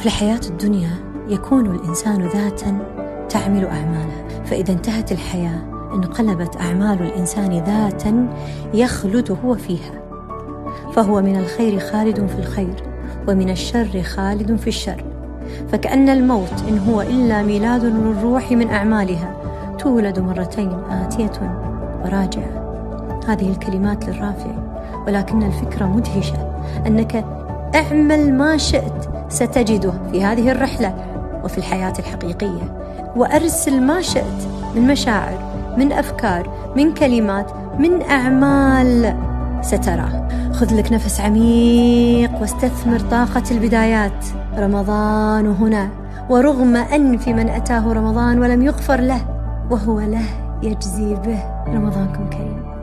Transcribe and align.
في 0.00 0.06
الحياة 0.06 0.40
الدنيا 0.50 0.90
يكون 1.28 1.66
الإنسان 1.66 2.28
ذاتا 2.28 2.78
تعمل 3.28 3.66
أعماله. 3.66 4.44
فإذا 4.44 4.72
انتهت 4.72 5.12
الحياة 5.12 5.58
انقلبت 5.94 6.56
أعمال 6.56 7.02
الإنسان 7.02 7.64
ذاتا 7.64 8.28
يخلد 8.74 9.38
هو 9.44 9.54
فيها. 9.54 9.92
فهو 10.92 11.22
من 11.22 11.36
الخير 11.36 11.78
خالد 11.78 12.26
في 12.26 12.38
الخير 12.38 12.74
ومن 13.28 13.50
الشر 13.50 14.02
خالد 14.02 14.56
في 14.56 14.66
الشر. 14.66 15.04
فكأن 15.72 16.08
الموت 16.08 16.64
إن 16.68 16.78
هو 16.78 17.02
إلا 17.02 17.42
ميلاد 17.42 17.84
للروح 17.84 18.52
من 18.52 18.70
أعمالها 18.70 19.36
تولد 19.78 20.18
مرتين 20.18 20.72
آتية 20.90 21.60
وراجعة. 22.04 22.60
هذه 23.28 23.50
الكلمات 23.50 24.08
للرافع 24.08 24.50
ولكن 25.06 25.42
الفكرة 25.42 25.86
مدهشة 25.86 26.62
أنك 26.86 27.24
اعمل 27.74 28.34
ما 28.34 28.56
شئت 28.56 29.19
ستجده 29.30 29.92
في 30.12 30.24
هذه 30.24 30.50
الرحلة 30.50 30.94
وفي 31.44 31.58
الحياة 31.58 31.92
الحقيقية. 31.98 32.76
وأرسل 33.16 33.80
ما 33.82 34.00
شئت 34.00 34.48
من 34.74 34.86
مشاعر 34.86 35.38
من 35.76 35.92
أفكار 35.92 36.72
من 36.76 36.94
كلمات 36.94 37.50
من 37.78 38.02
أعمال 38.02 39.16
ستراه. 39.60 40.28
خذ 40.52 40.74
لك 40.74 40.92
نفس 40.92 41.20
عميق 41.20 42.40
واستثمر 42.40 43.00
طاقة 43.00 43.42
البدايات. 43.50 44.24
رمضان 44.58 45.46
هنا. 45.46 45.88
ورغم 46.30 46.76
أنف 46.76 47.28
من 47.28 47.48
أتاه 47.48 47.92
رمضان 47.92 48.38
ولم 48.38 48.62
يغفر 48.62 49.00
له 49.00 49.20
وهو 49.70 50.00
له 50.00 50.24
يجزي 50.62 51.14
به. 51.14 51.38
رمضانكم 51.66 52.30
كريم. 52.30 52.79